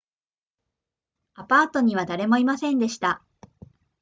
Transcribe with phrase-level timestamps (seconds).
[1.35, 3.23] アパートには誰もいませんでした